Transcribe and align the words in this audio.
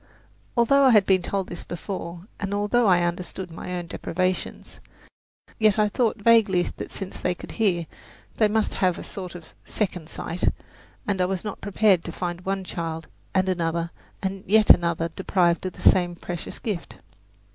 Although 0.57 0.85
I 0.85 0.89
had 0.89 1.05
been 1.05 1.21
told 1.21 1.45
this 1.45 1.63
before, 1.63 2.25
and 2.39 2.55
although 2.55 2.87
I 2.87 3.03
understood 3.03 3.51
my 3.51 3.75
own 3.75 3.85
deprivations, 3.85 4.79
yet 5.59 5.77
I 5.77 5.83
had 5.83 5.93
thought 5.93 6.17
vaguely 6.17 6.63
that 6.63 6.91
since 6.91 7.19
they 7.19 7.35
could 7.35 7.51
hear, 7.51 7.85
they 8.37 8.47
must 8.47 8.73
have 8.73 8.97
a 8.97 9.03
sort 9.03 9.35
of 9.35 9.49
"second 9.63 10.09
sight," 10.09 10.45
and 11.07 11.21
I 11.21 11.25
was 11.25 11.43
not 11.43 11.61
prepared 11.61 12.03
to 12.05 12.11
find 12.11 12.41
one 12.41 12.63
child 12.63 13.05
and 13.35 13.47
another 13.47 13.91
and 14.23 14.43
yet 14.47 14.71
another 14.71 15.09
deprived 15.09 15.67
of 15.67 15.73
the 15.73 15.81
same 15.83 16.15
precious 16.15 16.57
gift. 16.57 16.95